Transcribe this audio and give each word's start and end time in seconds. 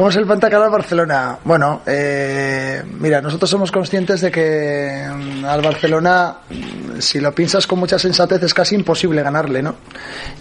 ¿Cómo 0.00 0.08
es 0.08 0.16
el 0.16 0.24
Pantacal 0.24 0.62
al 0.62 0.70
Barcelona? 0.70 1.38
Bueno, 1.44 1.82
eh, 1.84 2.82
mira, 2.98 3.20
nosotros 3.20 3.50
somos 3.50 3.70
conscientes 3.70 4.22
de 4.22 4.30
que 4.30 5.06
mm, 5.14 5.44
al 5.44 5.60
Barcelona, 5.60 6.38
mm, 6.48 7.00
si 7.00 7.20
lo 7.20 7.34
piensas 7.34 7.66
con 7.66 7.80
mucha 7.80 7.98
sensatez, 7.98 8.42
es 8.42 8.54
casi 8.54 8.76
imposible 8.76 9.22
ganarle, 9.22 9.62
¿no? 9.62 9.74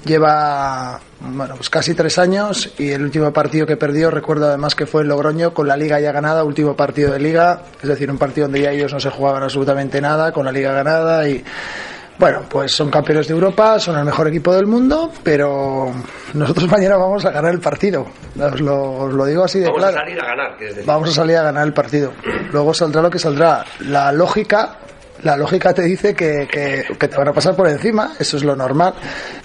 Lleva, 0.05 1.02
bueno, 1.20 1.55
pues 1.58 1.70
casi 1.70 1.94
tres 1.94 2.17
años 2.20 2.72
y 2.77 2.91
el 2.91 3.02
último 3.02 3.34
partido 3.34 3.67
que 3.67 3.76
perdió, 3.76 4.09
recuerdo 4.09 4.48
además 4.48 4.76
que 4.76 4.86
fue 4.86 5.02
el 5.02 5.09
Logroño, 5.09 5.53
con 5.53 5.67
la 5.67 5.76
Liga 5.76 6.00
ya 6.00 6.14
ganada, 6.14 6.45
último 6.45 6.78
partido 6.78 7.12
de 7.12 7.20
Liga, 7.20 7.64
es 7.81 7.89
decir, 7.89 8.09
un 8.09 8.17
partido 8.17 8.48
donde 8.48 8.62
ya 8.62 8.72
ellos 8.72 8.94
no 8.94 9.02
se 9.02 9.09
jugaban 9.09 9.44
absolutamente 9.44 10.00
nada, 10.00 10.31
con 10.31 10.45
la 10.45 10.53
Liga 10.53 10.72
ganada 10.72 11.28
y 11.28 11.44
bueno, 12.20 12.41
pues 12.50 12.72
son 12.73 12.90
campeones 12.90 13.28
de 13.28 13.34
Europa, 13.34 13.80
son 13.80 13.98
el 13.98 14.04
mejor 14.05 14.28
equipo 14.28 14.54
del 14.54 14.68
mundo, 14.68 15.12
pero 15.23 15.91
nosotros 16.34 16.68
mañana 16.72 16.98
vamos 16.98 17.23
a 17.26 17.32
ganar 17.32 17.54
el 17.54 17.59
partido. 17.62 18.05
Os 18.40 18.59
lo, 18.62 18.92
os 18.94 19.14
lo 19.14 19.26
digo 19.26 19.44
así 19.44 19.59
de 19.59 19.66
Vamos 19.68 19.80
claro. 19.82 19.98
a 19.98 20.00
salir 20.02 20.22
a 20.22 20.26
ganar. 20.26 20.58
decir. 20.59 20.84
Vamos 20.86 21.09
a 21.09 21.14
salir 21.14 21.38
a 21.38 21.44
ganar 21.44 21.66
el 21.66 21.73
partido. 21.73 22.12
Luego 22.52 22.73
saldrá 22.73 23.02
lo 23.02 23.09
que 23.09 23.20
saldrá. 23.20 23.64
La 23.81 24.12
lógica, 24.12 24.75
la 25.23 25.36
lógica 25.38 25.73
te 25.73 25.81
dice 25.84 26.14
que, 26.14 26.47
que, 26.52 26.86
que 26.97 27.08
te 27.08 27.17
van 27.17 27.28
a 27.30 27.34
pasar 27.34 27.56
por 27.56 27.67
encima, 27.67 28.14
eso 28.20 28.38
es 28.38 28.44
lo 28.44 28.56
normal. 28.56 28.94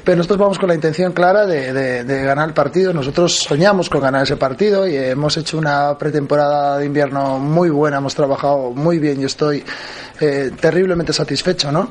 Pero 0.05 0.17
nosotros 0.19 0.39
vamos 0.41 0.59
con 0.59 0.69
la 0.69 0.75
intención 0.75 1.13
clara 1.13 1.47
de, 1.47 1.73
de- 1.73 2.05
de 2.05 2.23
ganar 2.25 2.49
el 2.49 2.55
partido. 2.55 2.93
Nosotros 2.93 3.37
soñamos 3.37 3.89
con 3.89 4.01
ganar 4.01 4.23
ese 4.25 4.37
partido 4.37 4.87
y 4.87 4.97
hemos 4.97 5.37
hecho 5.37 5.59
una 5.59 5.97
pretemporada 5.99 6.79
de 6.79 6.87
invierno 6.87 7.39
muy 7.39 7.71
buena, 7.71 7.99
hemos 7.99 8.15
trabajado 8.15 8.71
muy 8.73 8.99
bien 8.99 9.21
y 9.21 9.25
estoy 9.25 9.65
eh, 10.21 10.51
terriblemente 10.61 11.13
satisfecho, 11.13 11.71
¿no? 11.73 11.89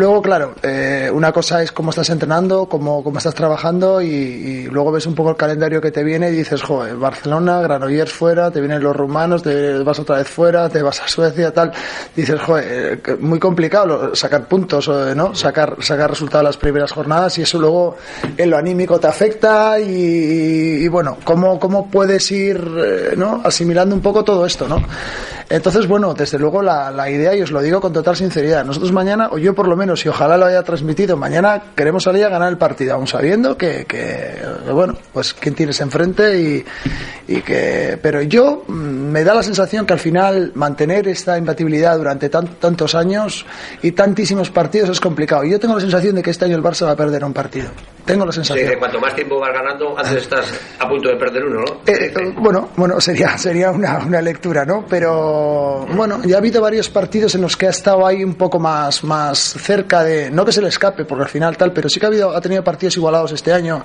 Luego, 0.00 0.22
claro, 0.22 0.54
eh, 0.62 1.10
una 1.12 1.30
cosa 1.30 1.62
es 1.62 1.72
cómo 1.72 1.90
estás 1.90 2.08
entrenando, 2.08 2.64
cómo, 2.64 3.04
cómo 3.04 3.18
estás 3.18 3.34
trabajando 3.34 4.00
y, 4.00 4.06
y 4.06 4.62
luego 4.64 4.92
ves 4.92 5.04
un 5.04 5.14
poco 5.14 5.28
el 5.28 5.36
calendario 5.36 5.78
que 5.78 5.90
te 5.90 6.02
viene 6.02 6.30
y 6.30 6.36
dices, 6.36 6.62
joder, 6.62 6.96
Barcelona, 6.96 7.60
Granollers 7.60 8.10
fuera, 8.10 8.50
te 8.50 8.60
vienen 8.60 8.82
los 8.82 8.96
rumanos, 8.96 9.42
te 9.42 9.78
vas 9.80 9.98
otra 9.98 10.16
vez 10.16 10.26
fuera, 10.26 10.70
te 10.70 10.80
vas 10.80 11.02
a 11.02 11.06
Suecia, 11.06 11.52
tal. 11.52 11.72
Dices, 12.16 12.40
joder, 12.40 13.02
eh, 13.06 13.16
muy 13.20 13.38
complicado 13.38 14.14
sacar 14.16 14.46
puntos, 14.48 14.88
¿no? 14.88 15.34
Sacar, 15.34 15.76
sacar 15.80 16.08
resultados 16.08 16.44
las 16.44 16.56
primeras 16.56 16.92
jornadas 16.92 17.36
y 17.36 17.42
eso 17.42 17.58
luego 17.58 17.98
en 18.38 18.48
lo 18.48 18.56
anímico 18.56 18.98
te 18.98 19.06
afecta 19.06 19.78
y, 19.78 20.82
y, 20.82 20.88
bueno, 20.88 21.18
¿cómo, 21.24 21.60
cómo 21.60 21.90
puedes 21.90 22.32
ir, 22.32 22.56
eh, 22.56 23.12
¿no? 23.18 23.42
Asimilando 23.44 23.94
un 23.94 24.00
poco 24.00 24.24
todo 24.24 24.46
esto, 24.46 24.66
¿no? 24.66 24.82
Entonces, 25.50 25.88
bueno, 25.88 26.14
desde 26.14 26.38
luego 26.38 26.62
la, 26.62 26.92
la 26.92 27.10
idea, 27.10 27.34
y 27.34 27.42
os 27.42 27.50
lo 27.50 27.60
digo 27.60 27.80
con 27.80 27.92
total 27.92 28.14
sinceridad, 28.14 28.64
nosotros 28.64 28.92
mañana, 28.92 29.30
o 29.32 29.38
yo 29.38 29.52
por 29.52 29.66
lo 29.66 29.76
menos, 29.76 30.04
y 30.06 30.08
ojalá 30.08 30.36
lo 30.36 30.46
haya 30.46 30.62
transmitido, 30.62 31.16
mañana 31.16 31.60
queremos 31.74 32.04
salir 32.04 32.24
a 32.24 32.28
ganar 32.28 32.50
el 32.50 32.56
partido, 32.56 32.94
aún 32.94 33.08
sabiendo 33.08 33.58
que, 33.58 33.84
que, 33.84 34.36
bueno, 34.72 34.96
pues 35.12 35.34
quién 35.34 35.56
tienes 35.56 35.80
enfrente 35.80 36.40
y, 36.40 36.64
y 37.30 37.42
que... 37.42 37.98
Pero 38.02 38.22
yo 38.22 38.64
mm, 38.66 38.72
me 38.72 39.24
da 39.24 39.34
la 39.34 39.42
sensación 39.42 39.86
que 39.86 39.92
al 39.92 39.98
final 39.98 40.52
mantener 40.54 41.06
esta 41.08 41.38
imbatibilidad 41.38 41.96
durante 41.96 42.28
tan- 42.28 42.56
tantos 42.58 42.94
años 42.94 43.46
y 43.82 43.92
tantísimos 43.92 44.50
partidos 44.50 44.90
es 44.90 45.00
complicado. 45.00 45.44
Y 45.44 45.50
yo 45.50 45.60
tengo 45.60 45.74
la 45.74 45.80
sensación 45.80 46.16
de 46.16 46.22
que 46.22 46.30
este 46.30 46.44
año 46.44 46.56
el 46.56 46.62
Barça 46.62 46.84
va 46.86 46.92
a 46.92 46.96
perder 46.96 47.24
un 47.24 47.32
partido. 47.32 47.68
Tengo 48.04 48.24
la 48.26 48.32
Sí, 48.32 48.36
sensación. 48.36 48.68
que 48.70 48.78
cuanto 48.78 48.98
más 48.98 49.14
tiempo 49.14 49.38
vas 49.38 49.52
ganando, 49.52 49.96
antes 49.96 50.22
estás 50.22 50.52
a 50.78 50.88
punto 50.88 51.08
de 51.10 51.16
perder 51.16 51.44
uno, 51.44 51.60
¿no? 51.60 51.72
Eh, 51.86 52.12
eh, 52.16 52.34
bueno, 52.38 52.70
bueno, 52.76 53.00
sería, 53.00 53.36
sería 53.38 53.70
una, 53.70 53.98
una 53.98 54.20
lectura, 54.20 54.64
¿no? 54.64 54.84
Pero 54.88 55.86
bueno, 55.94 56.20
ya 56.24 56.36
ha 56.36 56.38
habido 56.38 56.60
varios 56.60 56.88
partidos 56.88 57.34
en 57.36 57.42
los 57.42 57.56
que 57.56 57.66
ha 57.66 57.70
estado 57.70 58.04
ahí 58.06 58.24
un 58.24 58.34
poco 58.34 58.58
más, 58.58 59.04
más 59.04 59.38
cerca 59.38 60.02
de, 60.02 60.30
no 60.30 60.44
que 60.44 60.50
se 60.52 60.62
le 60.62 60.68
escape, 60.68 61.04
porque 61.04 61.24
al 61.24 61.28
final 61.30 61.56
tal, 61.56 61.72
pero 61.72 61.88
sí 61.88 62.00
que 62.00 62.06
ha 62.06 62.08
habido, 62.08 62.34
ha 62.34 62.40
tenido 62.40 62.64
partidos 62.64 62.96
igualados 62.96 63.30
este 63.32 63.52
año. 63.52 63.84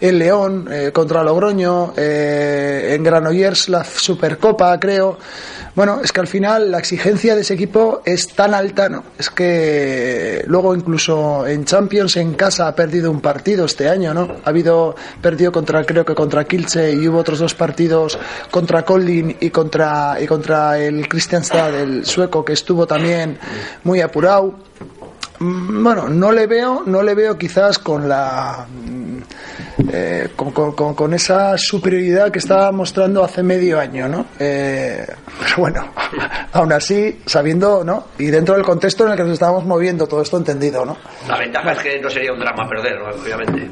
En 0.00 0.18
León, 0.18 0.68
eh, 0.70 0.90
contra 0.92 1.22
Logroño, 1.22 1.92
eh, 1.96 2.85
en 2.94 3.02
Granollers 3.02 3.68
la 3.68 3.84
Supercopa, 3.84 4.78
creo. 4.80 5.18
Bueno, 5.74 6.00
es 6.02 6.10
que 6.10 6.20
al 6.20 6.26
final 6.26 6.70
la 6.70 6.78
exigencia 6.78 7.34
de 7.34 7.42
ese 7.42 7.52
equipo 7.52 8.00
es 8.06 8.28
tan 8.28 8.54
alta, 8.54 8.88
¿no? 8.88 9.04
Es 9.18 9.28
que 9.28 10.42
luego 10.46 10.74
incluso 10.74 11.46
en 11.46 11.66
Champions 11.66 12.16
en 12.16 12.32
casa 12.32 12.66
ha 12.66 12.74
perdido 12.74 13.10
un 13.10 13.20
partido 13.20 13.66
este 13.66 13.88
año, 13.88 14.14
¿no? 14.14 14.36
Ha 14.42 14.48
habido 14.48 14.96
perdido 15.20 15.52
contra 15.52 15.84
creo 15.84 16.04
que 16.04 16.14
contra 16.14 16.44
Kielce 16.44 16.92
y 16.92 17.06
hubo 17.08 17.18
otros 17.18 17.40
dos 17.40 17.54
partidos 17.54 18.18
contra 18.50 18.86
Kolding 18.86 19.36
y 19.38 19.50
contra 19.50 20.16
y 20.18 20.26
contra 20.26 20.78
el 20.78 21.08
Kristianstad 21.08 21.74
el 21.78 22.06
sueco 22.06 22.42
que 22.42 22.54
estuvo 22.54 22.86
también 22.86 23.38
muy 23.84 24.00
apurado. 24.00 24.54
Mm, 25.38 25.82
Bueno, 25.84 26.08
no 26.08 26.32
le 26.32 26.46
veo, 26.46 26.82
no 26.86 27.02
le 27.02 27.14
veo 27.14 27.36
quizás 27.38 27.78
con 27.78 28.08
la 28.08 28.66
mm, 28.68 29.18
eh, 29.92 30.28
con, 30.34 30.50
con- 30.52 30.94
con- 30.94 31.14
esa 31.14 31.56
superioridad 31.58 32.30
que 32.30 32.38
estaba 32.38 32.72
mostrando 32.72 33.22
hace 33.22 33.42
medio 33.42 33.78
año, 33.78 34.08
¿no? 34.08 34.26
Eh, 34.38 35.06
pero 35.40 35.56
bueno, 35.58 35.88
aún 36.52 36.72
así, 36.72 37.20
sabiendo, 37.26 37.84
¿no? 37.84 38.04
Y 38.18 38.26
dentro 38.26 38.54
del 38.54 38.64
contexto 38.64 39.04
en 39.04 39.10
el 39.12 39.16
que 39.16 39.22
nos 39.24 39.32
estábamos 39.32 39.64
moviendo, 39.64 40.06
todo 40.06 40.22
esto 40.22 40.36
entendido, 40.38 40.84
¿no? 40.84 40.96
La 41.28 41.38
ventaja 41.38 41.72
es 41.72 41.78
que 41.80 42.00
no 42.00 42.08
sería 42.10 42.32
un 42.32 42.38
drama 42.40 42.68
perder, 42.68 42.98
obviamente. 43.00 43.70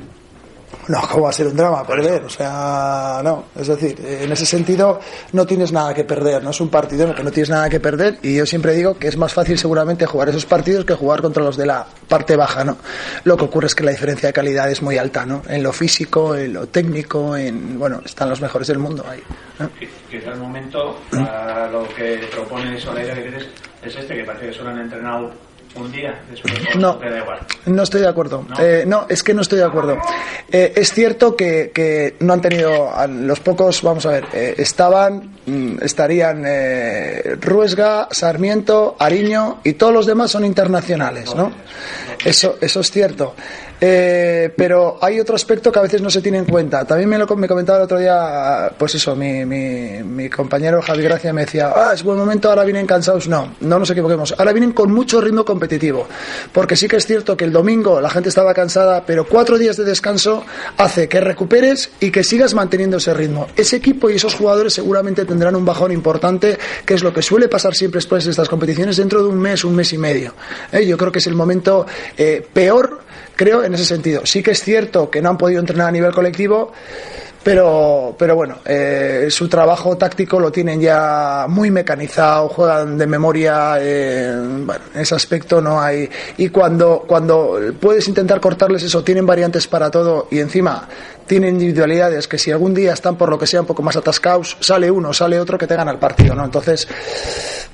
No, 0.88 1.00
¿cómo 1.10 1.24
va 1.24 1.30
a 1.30 1.32
ser 1.32 1.46
un 1.46 1.56
drama 1.56 1.86
perder? 1.86 2.24
O 2.24 2.28
sea, 2.28 3.20
no. 3.22 3.44
Es 3.56 3.68
decir, 3.68 3.98
en 4.04 4.30
ese 4.32 4.46
sentido 4.46 5.00
no 5.32 5.46
tienes 5.46 5.72
nada 5.72 5.94
que 5.94 6.04
perder, 6.04 6.42
no 6.42 6.50
es 6.50 6.60
un 6.60 6.68
partido 6.68 7.04
en 7.04 7.10
el 7.10 7.16
que 7.16 7.22
no 7.22 7.30
tienes 7.30 7.50
nada 7.50 7.68
que 7.68 7.80
perder 7.80 8.18
y 8.22 8.36
yo 8.36 8.46
siempre 8.46 8.74
digo 8.74 8.94
que 8.98 9.08
es 9.08 9.16
más 9.16 9.32
fácil 9.32 9.58
seguramente 9.58 10.06
jugar 10.06 10.28
esos 10.28 10.46
partidos 10.46 10.84
que 10.84 10.94
jugar 10.94 11.22
contra 11.22 11.42
los 11.42 11.56
de 11.56 11.66
la 11.66 11.86
parte 12.08 12.36
baja, 12.36 12.64
¿no? 12.64 12.76
Lo 13.24 13.36
que 13.36 13.44
ocurre 13.44 13.66
es 13.66 13.74
que 13.74 13.84
la 13.84 13.90
diferencia 13.90 14.28
de 14.28 14.32
calidad 14.32 14.70
es 14.70 14.82
muy 14.82 14.98
alta, 14.98 15.24
¿no? 15.24 15.42
En 15.48 15.62
lo 15.62 15.72
físico, 15.72 16.34
en 16.36 16.52
lo 16.52 16.66
técnico, 16.66 17.36
en, 17.36 17.78
bueno, 17.78 18.00
están 18.04 18.28
los 18.28 18.40
mejores 18.40 18.68
del 18.68 18.78
mundo 18.78 19.04
ahí. 19.08 19.22
¿no? 19.58 19.70
Quizá 20.10 20.32
el 20.32 20.38
momento, 20.38 21.00
a 21.12 21.68
lo 21.70 21.88
que 21.94 22.28
propone 22.32 22.72
dices, 22.72 23.48
es 23.82 23.96
este, 23.96 24.16
que 24.16 24.24
parece 24.24 24.46
que 24.46 24.52
solo 24.52 24.70
han 24.70 24.80
entrenado 24.80 25.30
un 25.76 25.92
día 25.92 26.22
después. 26.30 26.54
No. 26.76 26.94
da 26.94 27.18
igual. 27.18 27.38
No 27.66 27.82
estoy 27.82 28.00
de 28.00 28.08
acuerdo. 28.08 28.44
No. 28.48 28.56
Eh, 28.58 28.84
no, 28.86 29.06
es 29.08 29.22
que 29.22 29.34
no 29.34 29.42
estoy 29.42 29.58
de 29.58 29.64
acuerdo. 29.64 29.98
Eh, 30.50 30.72
es 30.76 30.92
cierto 30.92 31.36
que, 31.36 31.70
que 31.74 32.16
no 32.20 32.32
han 32.32 32.40
tenido, 32.40 32.94
a 32.94 33.06
los 33.06 33.40
pocos, 33.40 33.82
vamos 33.82 34.06
a 34.06 34.10
ver, 34.10 34.24
eh, 34.32 34.54
estaban, 34.58 35.34
mm, 35.46 35.82
estarían 35.82 36.44
eh, 36.46 37.36
Ruesga, 37.40 38.08
Sarmiento, 38.10 38.96
Ariño 38.98 39.60
y 39.64 39.74
todos 39.74 39.92
los 39.92 40.06
demás 40.06 40.30
son 40.30 40.44
internacionales, 40.44 41.34
¿no? 41.34 41.52
Eso, 42.24 42.56
eso 42.60 42.80
es 42.80 42.90
cierto. 42.90 43.34
Eh, 43.86 44.50
pero 44.56 44.96
hay 44.98 45.20
otro 45.20 45.36
aspecto 45.36 45.70
que 45.70 45.78
a 45.78 45.82
veces 45.82 46.00
no 46.00 46.08
se 46.08 46.22
tiene 46.22 46.38
en 46.38 46.46
cuenta. 46.46 46.86
También 46.86 47.06
me 47.06 47.18
lo 47.18 47.26
me 47.36 47.46
comentaba 47.46 47.80
el 47.80 47.84
otro 47.84 47.98
día, 47.98 48.72
pues 48.78 48.94
eso, 48.94 49.14
mi, 49.14 50.30
compañero 50.30 50.80
Javi 50.80 51.02
Gracia 51.02 51.34
me 51.34 51.42
decía, 51.42 51.70
ah, 51.76 51.90
es 51.92 52.02
buen 52.02 52.16
momento, 52.16 52.48
ahora 52.48 52.64
vienen 52.64 52.86
cansados. 52.86 53.28
No, 53.28 53.52
no 53.60 53.78
nos 53.78 53.90
equivoquemos. 53.90 54.34
Ahora 54.38 54.54
vienen 54.54 54.72
con 54.72 54.90
mucho 54.90 55.20
ritmo 55.20 55.44
competitivo. 55.44 56.08
Porque 56.50 56.76
sí 56.76 56.88
que 56.88 56.96
es 56.96 57.04
cierto 57.04 57.36
que 57.36 57.44
el 57.44 57.52
domingo 57.52 58.00
la 58.00 58.08
gente 58.08 58.30
estaba 58.30 58.54
cansada, 58.54 59.04
pero 59.04 59.26
cuatro 59.26 59.58
días 59.58 59.76
de 59.76 59.84
descanso 59.84 60.46
hace 60.78 61.06
que 61.06 61.20
recuperes 61.20 61.90
y 62.00 62.10
que 62.10 62.24
sigas 62.24 62.54
manteniendo 62.54 62.96
ese 62.96 63.12
ritmo. 63.12 63.48
Ese 63.54 63.76
equipo 63.76 64.08
y 64.08 64.14
esos 64.14 64.34
jugadores 64.34 64.72
seguramente 64.72 65.26
tendrán 65.26 65.56
un 65.56 65.64
bajón 65.66 65.92
importante, 65.92 66.58
que 66.86 66.94
es 66.94 67.02
lo 67.02 67.12
que 67.12 67.20
suele 67.20 67.48
pasar 67.48 67.74
siempre 67.74 67.98
después 67.98 68.24
de 68.24 68.30
estas 68.30 68.48
competiciones 68.48 68.96
dentro 68.96 69.22
de 69.22 69.28
un 69.28 69.38
mes, 69.38 69.62
un 69.62 69.76
mes 69.76 69.92
y 69.92 69.98
medio. 69.98 70.32
¿Eh? 70.72 70.86
Yo 70.86 70.96
creo 70.96 71.12
que 71.12 71.18
es 71.18 71.26
el 71.26 71.34
momento 71.34 71.84
eh, 72.16 72.46
peor 72.50 73.04
creo 73.36 73.64
en 73.64 73.73
ese 73.74 73.84
sentido. 73.84 74.24
Sí 74.24 74.42
que 74.42 74.52
es 74.52 74.62
cierto 74.62 75.10
que 75.10 75.20
no 75.20 75.30
han 75.30 75.38
podido 75.38 75.60
entrenar 75.60 75.88
a 75.88 75.92
nivel 75.92 76.12
colectivo, 76.12 76.72
pero, 77.44 78.16
pero 78.18 78.34
bueno, 78.34 78.56
eh, 78.64 79.26
su 79.28 79.48
trabajo 79.48 79.98
táctico 79.98 80.40
lo 80.40 80.50
tienen 80.50 80.80
ya 80.80 81.44
muy 81.46 81.70
mecanizado, 81.70 82.48
juegan 82.48 82.96
de 82.96 83.06
memoria, 83.06 83.76
eh, 83.80 84.34
bueno, 84.64 84.84
en 84.94 85.00
ese 85.02 85.14
aspecto 85.14 85.60
no 85.60 85.78
hay. 85.78 86.08
Y 86.38 86.48
cuando, 86.48 87.04
cuando 87.06 87.60
puedes 87.78 88.08
intentar 88.08 88.40
cortarles 88.40 88.82
eso, 88.84 89.04
tienen 89.04 89.26
variantes 89.26 89.66
para 89.66 89.90
todo 89.90 90.26
y 90.30 90.38
encima 90.38 90.88
tiene 91.26 91.48
individualidades 91.48 92.28
que 92.28 92.38
si 92.38 92.50
algún 92.50 92.74
día 92.74 92.92
están 92.92 93.16
por 93.16 93.28
lo 93.28 93.38
que 93.38 93.46
sea 93.46 93.60
un 93.60 93.66
poco 93.66 93.82
más 93.82 93.96
atascados, 93.96 94.56
sale 94.60 94.90
uno, 94.90 95.12
sale 95.12 95.38
otro 95.38 95.58
que 95.58 95.66
te 95.66 95.76
gana 95.76 95.90
el 95.90 95.98
partido, 95.98 96.34
¿no? 96.34 96.44
Entonces, 96.44 96.86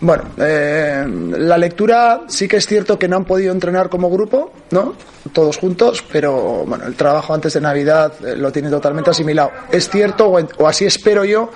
bueno, 0.01 0.25
eh, 0.39 1.05
la 1.07 1.59
lectura 1.59 2.23
sí 2.29 2.49
que 2.49 2.57
es 2.57 2.67
cierto 2.67 2.99
que 2.99 3.09
no 3.09 3.17
han 3.17 3.25
podido 3.25 3.53
entrenar 3.53 3.89
como 3.89 4.11
grupo, 4.11 4.53
¿no? 4.71 4.95
Todos 5.33 5.59
juntos, 5.59 6.05
pero 6.11 6.65
bueno, 6.67 6.87
el 6.87 6.95
trabajo 6.95 7.35
antes 7.35 7.55
de 7.55 7.61
Navidad 7.61 8.13
eh, 8.25 8.37
lo 8.37 8.51
tiene 8.51 8.71
totalmente 8.71 9.11
asimilado. 9.11 9.51
Es 9.71 9.89
cierto, 9.89 10.29
o, 10.29 10.41
o 10.59 10.67
así 10.67 10.87
espero 10.87 11.25
yo, 11.25 11.51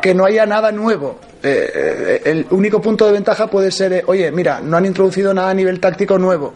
que 0.00 0.14
no 0.14 0.24
haya 0.24 0.46
nada 0.46 0.72
nuevo 0.72 1.18
eh, 1.42 2.22
el 2.24 2.46
único 2.50 2.80
punto 2.80 3.06
de 3.06 3.12
ventaja 3.12 3.46
puede 3.46 3.70
ser, 3.70 3.92
eh, 3.92 4.04
oye, 4.06 4.30
mira, 4.30 4.60
no 4.60 4.76
han 4.76 4.86
introducido 4.86 5.32
nada 5.32 5.50
a 5.50 5.54
nivel 5.54 5.80
táctico 5.80 6.18
nuevo, 6.18 6.54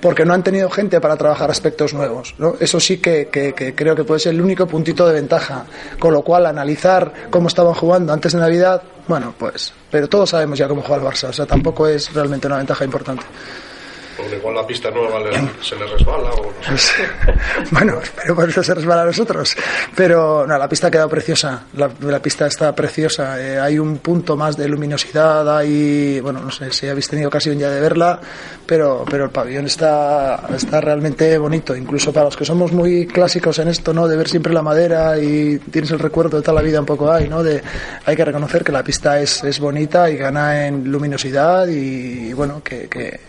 porque 0.00 0.24
no 0.24 0.34
han 0.34 0.42
tenido 0.42 0.68
gente 0.70 1.00
para 1.00 1.16
trabajar 1.16 1.50
aspectos 1.50 1.94
nuevos. 1.94 2.34
¿no? 2.38 2.56
Eso 2.58 2.80
sí 2.80 2.98
que, 2.98 3.28
que, 3.28 3.52
que, 3.52 3.74
creo 3.74 3.94
que 3.94 4.04
puede 4.04 4.20
ser 4.20 4.34
el 4.34 4.40
único 4.40 4.66
puntito 4.66 5.06
de 5.06 5.14
ventaja. 5.14 5.66
Con 5.98 6.12
lo 6.12 6.22
cual, 6.22 6.46
analizar 6.46 7.12
cómo 7.30 7.48
estaban 7.48 7.74
jugando 7.74 8.12
antes 8.12 8.32
de 8.32 8.38
Navidad, 8.38 8.82
bueno, 9.06 9.34
pues, 9.38 9.72
pero 9.90 10.08
todos 10.08 10.30
sabemos 10.30 10.58
ya 10.58 10.66
cómo 10.66 10.82
juega 10.82 11.02
el 11.02 11.08
Barça, 11.08 11.28
o 11.28 11.32
sea, 11.32 11.46
tampoco 11.46 11.86
es 11.86 12.12
realmente 12.12 12.46
una 12.46 12.56
ventaja 12.56 12.84
importante. 12.84 13.24
Porque 14.16 14.36
igual 14.36 14.54
la 14.54 14.66
pista 14.66 14.90
nueva 14.90 15.20
le, 15.20 15.32
se 15.62 15.76
les 15.76 15.90
resbala 15.90 16.30
bueno, 17.70 18.00
pero 18.16 18.34
por 18.34 18.48
eso 18.48 18.62
se 18.62 18.74
resbala 18.74 19.02
a 19.02 19.06
nosotros. 19.06 19.56
Pero 19.94 20.46
no, 20.46 20.56
la 20.56 20.68
pista 20.68 20.88
ha 20.88 20.90
quedado 20.90 21.08
preciosa. 21.08 21.64
La, 21.74 22.20
pista 22.20 22.46
está 22.46 22.74
preciosa. 22.74 23.40
Eh, 23.40 23.58
hay 23.58 23.78
un 23.78 23.98
punto 23.98 24.36
más 24.36 24.56
de 24.56 24.68
luminosidad. 24.68 25.56
Hay, 25.56 26.20
bueno, 26.20 26.40
no 26.40 26.50
sé 26.50 26.70
si 26.72 26.88
habéis 26.88 27.08
tenido 27.08 27.28
ocasión 27.28 27.58
ya 27.58 27.70
de 27.70 27.80
verla, 27.80 28.20
pero, 28.66 29.04
pero 29.08 29.24
el 29.24 29.30
pabellón 29.30 29.66
está, 29.66 30.46
está 30.54 30.80
realmente 30.80 31.36
bonito. 31.38 31.76
Incluso 31.76 32.12
para 32.12 32.26
los 32.26 32.36
que 32.36 32.44
somos 32.44 32.72
muy 32.72 33.06
clásicos 33.06 33.58
en 33.58 33.68
esto, 33.68 33.92
¿no? 33.92 34.06
De 34.08 34.16
ver 34.16 34.28
siempre 34.28 34.52
la 34.52 34.62
madera 34.62 35.18
y 35.18 35.58
tienes 35.58 35.90
el 35.90 35.98
recuerdo 35.98 36.38
de 36.38 36.42
toda 36.42 36.54
la 36.54 36.62
vida 36.62 36.80
un 36.80 36.86
poco 36.86 37.10
ahí, 37.10 37.28
¿no? 37.28 37.42
De, 37.42 37.62
hay 38.04 38.16
que 38.16 38.24
reconocer 38.24 38.64
que 38.64 38.72
la 38.72 38.82
pista 38.82 39.20
es, 39.20 39.42
es 39.44 39.58
bonita 39.58 40.10
y 40.10 40.16
gana 40.16 40.66
en 40.66 40.90
luminosidad 40.90 41.66
y, 41.68 42.04
y 42.28 42.32
bueno, 42.32 42.62
que, 42.62 42.88
que 42.88 43.20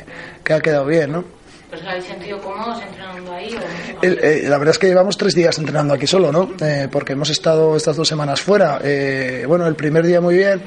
que 0.45 0.53
ha 0.53 0.61
quedado 0.61 0.85
bien, 0.85 1.11
¿no? 1.11 1.25
¿Pues 1.69 1.83
habéis 1.83 2.05
sentido 2.05 2.39
cómodos 2.41 2.79
entrenando 2.81 3.33
ahí? 3.33 3.55
O 3.55 4.05
el, 4.05 4.19
eh, 4.21 4.43
la 4.47 4.57
verdad 4.59 4.73
es 4.73 4.79
que 4.79 4.87
llevamos 4.87 5.17
tres 5.17 5.33
días 5.33 5.57
entrenando 5.57 5.95
aquí 5.95 6.05
solo, 6.05 6.31
¿no? 6.31 6.51
Eh, 6.61 6.87
porque 6.91 7.13
hemos 7.13 7.31
estado 7.31 7.75
estas 7.75 7.95
dos 7.95 8.07
semanas 8.07 8.39
fuera. 8.41 8.79
Eh, 8.83 9.45
bueno, 9.47 9.65
el 9.65 9.75
primer 9.75 10.05
día 10.05 10.21
muy 10.21 10.35
bien. 10.35 10.61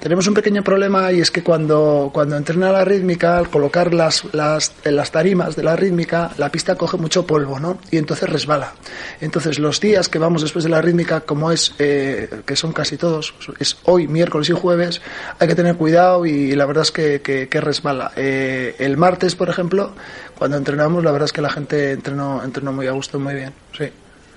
Tenemos 0.00 0.26
un 0.26 0.34
pequeño 0.34 0.62
problema 0.62 1.10
y 1.12 1.20
es 1.20 1.30
que 1.30 1.42
cuando, 1.42 2.10
cuando 2.12 2.36
entrena 2.36 2.70
la 2.70 2.84
rítmica, 2.84 3.38
al 3.38 3.48
colocar 3.48 3.94
las, 3.94 4.24
las, 4.34 4.74
las 4.84 5.10
tarimas 5.10 5.56
de 5.56 5.62
la 5.62 5.76
rítmica, 5.76 6.30
la 6.36 6.50
pista 6.50 6.74
coge 6.74 6.98
mucho 6.98 7.26
polvo, 7.26 7.58
¿no? 7.58 7.78
Y 7.90 7.96
entonces 7.96 8.28
resbala. 8.28 8.74
Entonces 9.22 9.58
los 9.58 9.80
días 9.80 10.10
que 10.10 10.18
vamos 10.18 10.42
después 10.42 10.62
de 10.62 10.70
la 10.70 10.82
rítmica, 10.82 11.20
como 11.20 11.50
es, 11.50 11.70
que 11.78 12.54
son 12.54 12.74
casi 12.74 12.98
todos, 12.98 13.32
es 13.58 13.78
hoy, 13.84 14.06
miércoles 14.06 14.50
y 14.50 14.52
jueves, 14.52 15.00
hay 15.38 15.48
que 15.48 15.54
tener 15.54 15.76
cuidado 15.76 16.26
y 16.26 16.54
la 16.54 16.66
verdad 16.66 16.82
es 16.82 16.92
que, 16.92 17.22
que, 17.22 17.48
que 17.48 17.60
resbala. 17.62 18.12
el 18.14 18.96
martes, 18.98 19.34
por 19.34 19.48
ejemplo, 19.48 19.94
cuando 20.38 20.56
entrenamos, 20.56 21.04
la 21.04 21.12
verdad 21.12 21.26
es 21.26 21.32
que 21.32 21.42
la 21.42 21.50
gente 21.50 21.92
entrenó, 21.92 22.42
entrenó 22.42 22.72
muy 22.72 22.86
a 22.86 22.92
gusto, 22.92 23.18
muy 23.18 23.34
bien. 23.34 23.52
Sí. 23.76 23.90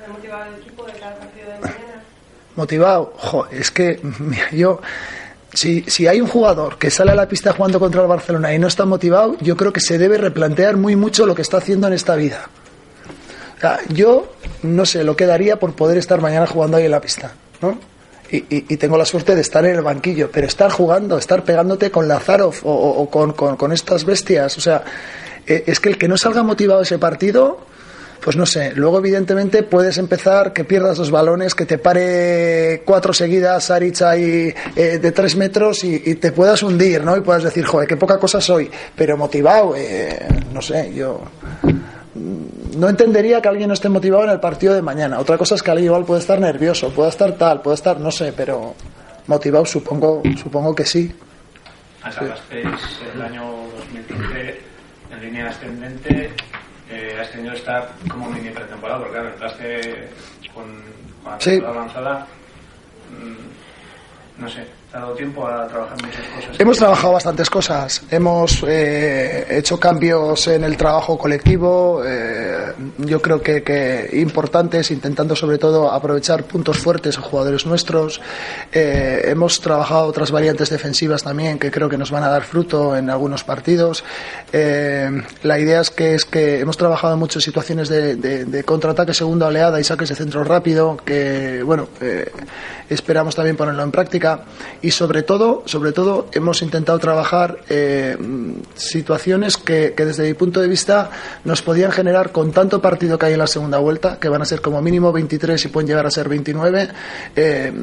motivado 0.10 0.46
el 0.46 0.62
equipo 0.62 0.84
de 0.86 0.94
cada 0.94 1.16
partido 1.16 1.48
de 1.50 1.60
mañana? 1.60 2.04
Motivado, 2.56 3.14
jo, 3.18 3.48
es 3.52 3.72
que 3.72 4.00
mira, 4.20 4.50
yo. 4.52 4.82
Si, 5.54 5.82
si 5.88 6.06
hay 6.06 6.22
un 6.22 6.28
jugador 6.28 6.78
que 6.78 6.92
sale 6.92 7.12
a 7.12 7.16
la 7.16 7.28
pista 7.28 7.54
jugando 7.54 7.80
contra 7.80 8.02
el 8.02 8.08
Barcelona 8.08 8.54
y 8.54 8.60
no 8.60 8.68
está 8.68 8.86
motivado, 8.86 9.38
yo 9.40 9.56
creo 9.58 9.74
que 9.74 9.80
se 9.80 9.98
debe 9.98 10.18
replantear 10.18 10.78
muy 10.78 10.96
mucho 10.96 11.26
lo 11.26 11.34
que 11.34 11.42
está 11.42 11.58
haciendo 11.58 11.88
en 11.88 11.94
esta 11.94 12.16
vida. 12.16 12.50
O 13.58 13.60
sea, 13.60 13.80
yo 13.90 14.32
no 14.62 14.86
sé 14.86 15.04
lo 15.04 15.16
que 15.16 15.26
daría 15.26 15.58
por 15.58 15.74
poder 15.74 15.98
estar 15.98 16.22
mañana 16.22 16.46
jugando 16.46 16.78
ahí 16.78 16.86
en 16.86 16.92
la 16.92 17.02
pista, 17.02 17.32
¿no? 17.62 17.80
Y, 18.30 18.38
y, 18.38 18.46
y, 18.50 18.78
tengo 18.78 18.98
la 18.98 19.06
suerte 19.06 19.36
de 19.36 19.42
estar 19.42 19.66
en 19.66 19.76
el 19.76 19.82
banquillo, 19.82 20.30
pero 20.30 20.48
estar 20.48 20.70
jugando, 20.70 21.18
estar 21.18 21.44
pegándote 21.46 21.90
con 21.90 22.10
Lazarov 22.10 22.56
o, 22.64 22.72
o, 22.72 23.02
o 23.02 23.10
con, 23.10 23.32
con, 23.32 23.56
con, 23.56 23.72
estas 23.72 24.04
bestias, 24.04 24.58
o 24.58 24.62
sea, 24.62 24.84
es 25.48 25.80
que 25.80 25.90
el 25.90 25.98
que 25.98 26.08
no 26.08 26.18
salga 26.18 26.44
motivado 26.44 26.82
ese 26.82 27.00
partido, 27.00 27.60
pues 28.22 28.36
no 28.36 28.46
sé, 28.46 28.74
luego 28.76 29.00
evidentemente 29.00 29.64
puedes 29.64 29.98
empezar 29.98 30.52
que 30.52 30.64
pierdas 30.64 30.98
los 30.98 31.12
balones, 31.12 31.56
que 31.56 31.66
te 31.66 31.78
pare 31.78 32.82
cuatro 32.86 33.14
seguidas 33.14 33.66
Saric 33.66 34.02
ahí 34.02 34.54
eh, 34.76 35.00
de 35.00 35.12
tres 35.12 35.36
metros 35.36 35.84
y, 35.84 36.16
te 36.16 36.32
puedas 36.32 36.62
hundir, 36.64 37.04
¿no? 37.04 37.16
Y 37.16 37.22
puedas 37.22 37.44
decir, 37.44 37.64
joder, 37.66 37.88
qué 37.88 37.96
poca 37.96 38.18
cosa 38.18 38.42
soy, 38.42 38.70
pero 38.96 39.16
motivado, 39.16 39.76
eh, 39.76 40.28
no 40.52 40.62
sé, 40.62 40.94
yo 40.94 41.22
no 42.78 42.90
entendería 42.90 43.42
que 43.42 43.48
alguien 43.48 43.68
no 43.68 43.76
esté 43.76 43.90
motivado 43.90 44.24
en 44.26 44.32
el 44.32 44.40
partido 44.40 44.74
de 44.74 44.82
mañana. 44.82 45.20
Otra 45.20 45.38
cosa 45.38 45.56
es 45.56 45.64
que 45.64 45.72
alguien 45.72 45.86
igual 45.86 46.04
puede 46.04 46.20
estar 46.20 46.40
nervioso, 46.40 46.90
puede 46.90 47.10
estar 47.10 47.34
tal, 47.34 47.62
puede 47.62 47.76
estar, 47.76 48.00
no 48.00 48.12
sé, 48.12 48.34
pero 48.36 48.74
motivado 49.28 49.66
supongo, 49.66 50.22
supongo 50.42 50.76
que 50.76 50.86
sí. 50.86 51.14
El 52.52 53.22
año 53.22 53.44
2015 53.78 54.67
en 55.18 55.22
línea 55.24 55.50
ascendente, 55.50 56.32
eh, 56.90 57.18
has 57.20 57.32
tenido 57.32 57.52
que 57.54 57.60
estar 57.60 57.92
como 58.10 58.30
mini 58.30 58.50
pretemporada, 58.50 59.00
porque 59.00 59.14
claro, 59.14 59.30
entraste 59.30 60.10
con, 60.54 60.66
con 61.24 61.32
la 61.34 61.40
Sí. 61.42 61.62
avanzada. 61.66 62.28
mm, 63.10 64.42
no 64.42 64.50
sé, 64.50 64.68
¿te 64.92 64.98
ha 64.98 65.02
dado 65.02 65.14
tiempo 65.14 65.46
a? 65.46 65.68
Hemos 66.58 66.78
trabajado 66.78 67.14
bastantes 67.14 67.50
cosas. 67.50 68.04
Hemos 68.10 68.64
eh, 68.68 69.46
hecho 69.50 69.80
cambios 69.80 70.48
en 70.48 70.64
el 70.64 70.78
trabajo 70.78 71.18
colectivo. 71.18 72.02
eh, 72.06 72.74
yo 73.00 73.22
creo 73.22 73.42
que, 73.42 73.64
que 73.64 74.10
importantes, 74.14 74.92
intentando 74.92 75.36
sobre 75.36 75.58
todo 75.58 75.92
aprovechar 75.92 76.44
puntos 76.44 76.78
fuertes 76.78 77.18
en 77.18 77.22
jugadores 77.24 77.66
nuestros. 77.66 78.22
Eh, 78.72 79.24
hemos 79.26 79.60
trabajado 79.60 80.06
otras 80.06 80.32
variantes 80.32 80.70
defensivas 80.70 81.24
también 81.24 81.60
que 81.60 81.70
creo 81.72 81.90
que 81.90 81.98
nos 81.98 82.12
van 82.12 82.24
a 82.24 82.30
dar 82.30 82.44
fruto 82.44 82.96
en 82.96 83.10
algunos 83.10 83.44
partidos. 83.44 84.04
La 84.52 85.60
idea 85.60 85.82
es 85.82 85.90
que 85.90 86.16
es 86.16 86.26
que 86.26 86.60
hemos 86.60 86.78
trabajado 86.78 87.18
mucho 87.18 87.40
en 87.40 87.44
situaciones 87.44 87.90
de, 87.90 88.16
de, 88.16 88.64
contraataque 88.64 89.14
segunda 89.14 89.48
oleada 89.48 89.80
y 89.80 89.84
saques 89.84 90.10
de 90.10 90.16
centro 90.16 90.44
rápido 90.44 90.98
que 90.98 91.62
bueno 91.64 91.88
esperamos 92.90 93.36
también 93.36 93.56
ponerlo 93.56 93.84
en 93.84 93.92
práctica 93.92 94.42
y 94.82 94.92
sobre 94.92 95.24
todo 95.24 95.64
sobre 95.66 95.92
todo 95.92 96.28
hemos 96.32 96.62
intentado 96.62 97.00
trabajar 97.00 97.60
eh, 97.70 98.18
situaciones 98.76 99.58
que, 99.58 99.94
desde 99.98 100.28
mi 100.28 100.34
punto 100.34 100.62
de 100.62 100.68
vista 100.68 101.10
nos 101.44 101.62
podían 101.62 101.92
generar 101.92 102.32
con 102.32 102.52
tanto 102.52 102.82
partido 102.82 103.18
que 103.18 103.28
hay 103.28 103.34
en 103.34 103.40
la 103.40 103.48
segunda 103.48 103.80
vuelta 103.80 104.18
que 104.20 104.30
van 104.30 104.42
a 104.42 104.46
ser 104.46 104.62
como 104.62 104.82
mínimo 104.82 105.12
23 105.12 105.66
y 105.66 105.68
pueden 105.70 105.88
llegar 105.88 106.06
a 106.06 106.12
ser 106.12 106.30
29 106.30 106.90
eh, 107.36 107.74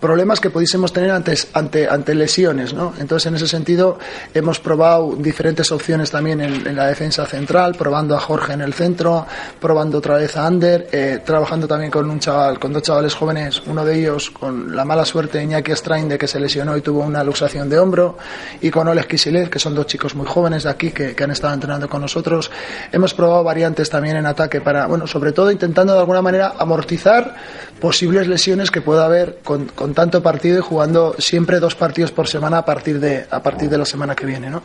problemas 0.00 0.40
que 0.40 0.50
pudiésemos 0.50 0.92
tener 0.92 1.10
antes 1.10 1.48
ante 1.52 1.88
ante 1.88 2.14
lesiones 2.14 2.74
¿no? 2.74 2.92
entonces 2.98 3.26
en 3.26 3.36
ese 3.36 3.48
sentido 3.48 3.98
hemos 4.34 4.60
probado 4.60 5.14
diferentes 5.16 5.70
opciones 5.72 6.10
también 6.10 6.40
en, 6.40 6.66
en 6.66 6.76
la 6.76 6.86
defensa 6.86 7.26
central 7.26 7.74
probando 7.74 8.16
a 8.16 8.20
Jorge 8.20 8.52
en 8.52 8.62
el 8.62 8.74
centro 8.74 9.26
probando 9.60 9.98
otra 9.98 10.16
vez 10.16 10.36
a 10.36 10.46
Ander 10.46 10.88
eh, 10.92 11.20
trabajando 11.24 11.66
también 11.66 11.90
con 11.90 12.08
un 12.10 12.18
chaval 12.18 12.58
con 12.58 12.72
dos 12.72 12.82
chavales 12.82 13.14
jóvenes 13.14 13.62
uno 13.66 13.84
de 13.84 13.98
ellos 13.98 14.30
con 14.30 14.74
la 14.74 14.84
mala 14.84 15.04
suerte 15.04 15.38
de 15.38 15.44
Iñaki 15.44 15.72
Strain 15.72 16.08
de 16.08 16.18
que 16.18 16.26
se 16.32 16.40
lesionó 16.40 16.76
y 16.76 16.80
tuvo 16.80 17.00
una 17.00 17.22
luxación 17.22 17.68
de 17.68 17.78
hombro 17.78 18.16
y 18.60 18.70
con 18.70 18.88
Oleg 18.88 19.06
Kisilev 19.06 19.50
que 19.50 19.58
son 19.58 19.74
dos 19.74 19.86
chicos 19.86 20.14
muy 20.14 20.26
jóvenes 20.26 20.62
de 20.62 20.70
aquí 20.70 20.90
que, 20.90 21.14
han 21.22 21.30
estado 21.30 21.52
entrenando 21.54 21.88
con 21.88 22.00
nosotros 22.00 22.50
hemos 22.90 23.12
probado 23.12 23.44
variantes 23.44 23.90
también 23.90 24.16
en 24.16 24.26
ataque 24.26 24.60
para 24.60 24.86
bueno 24.86 25.06
sobre 25.06 25.32
todo 25.32 25.52
intentando 25.52 25.92
de 25.92 26.00
alguna 26.00 26.22
manera 26.22 26.54
amortizar 26.58 27.36
posibles 27.80 28.26
lesiones 28.26 28.70
que 28.70 28.80
pueda 28.80 29.04
haber 29.04 29.40
con, 29.44 29.66
con 29.66 29.92
tanto 29.92 30.22
partido 30.22 30.58
y 30.58 30.62
jugando 30.62 31.14
siempre 31.18 31.60
dos 31.60 31.74
partidos 31.74 32.10
por 32.12 32.26
semana 32.26 32.58
a 32.58 32.64
partir 32.64 32.98
de 32.98 33.26
a 33.30 33.42
partir 33.42 33.68
de 33.68 33.78
la 33.78 33.84
semana 33.84 34.16
que 34.16 34.24
viene 34.24 34.48
¿no? 34.48 34.62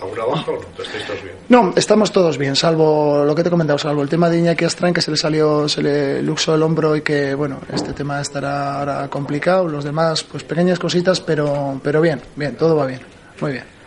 ¿Alguna 0.00 0.24
baja 0.24 0.50
o 0.50 0.54
no? 0.54 0.82
¿Estáis 0.82 1.06
todos 1.06 1.22
bien? 1.22 1.34
No, 1.48 1.72
estamos 1.76 2.12
todos 2.12 2.38
bien, 2.38 2.56
salvo 2.56 3.24
lo 3.24 3.34
que 3.34 3.42
te 3.42 3.48
he 3.48 3.50
comentado, 3.50 3.78
salvo 3.78 4.02
el 4.02 4.08
tema 4.08 4.30
de 4.30 4.38
Iñaki 4.38 4.64
Astrain, 4.64 4.94
que 4.94 5.02
se 5.02 5.10
le 5.10 5.16
salió, 5.16 5.68
se 5.68 5.82
le 5.82 6.22
luxó 6.22 6.54
el 6.54 6.62
hombro 6.62 6.94
y 6.96 7.02
que, 7.02 7.34
bueno, 7.34 7.58
este 7.72 7.92
tema 7.92 8.20
estará 8.20 8.78
ahora 8.78 9.08
complicado. 9.08 9.66
Los 9.68 9.84
demás, 9.84 10.22
pues 10.24 10.44
pequeñas 10.44 10.78
cositas, 10.78 11.20
pero, 11.20 11.80
pero 11.82 12.00
bien, 12.00 12.20
bien, 12.36 12.56
todo 12.56 12.76
va 12.76 12.86
bien, 12.86 13.00
muy 13.40 13.52
bien. 13.52 13.79